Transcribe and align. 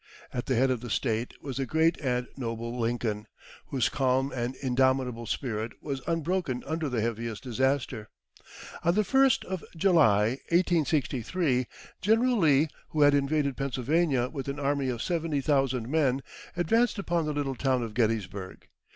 At 0.33 0.47
the 0.47 0.55
head 0.55 0.71
of 0.71 0.81
the 0.81 0.89
State 0.89 1.35
was 1.43 1.57
the 1.57 1.67
great 1.67 1.95
and 2.01 2.25
noble 2.35 2.75
Lincoln, 2.79 3.27
whose 3.67 3.87
calm 3.87 4.31
and 4.31 4.55
indomitable 4.55 5.27
spirit 5.27 5.73
was 5.79 6.01
unbroken 6.07 6.63
under 6.65 6.89
the 6.89 7.01
heaviest 7.01 7.43
disaster. 7.43 8.09
On 8.83 8.95
the 8.95 9.03
first 9.03 9.45
of 9.45 9.63
July 9.77 10.39
1863, 10.49 11.67
General 12.01 12.37
Lee, 12.39 12.67
who 12.89 13.01
had 13.03 13.13
invaded 13.13 13.55
Pennsylvania 13.55 14.27
with 14.29 14.47
an 14.47 14.59
army 14.59 14.89
of 14.89 15.03
seventy 15.03 15.39
thousand 15.39 15.87
men, 15.87 16.23
advanced 16.57 16.97
upon 16.97 17.25
the 17.25 17.33
little 17.33 17.53
town 17.53 17.83
of 17.83 17.93
Gettysburg. 17.93 18.67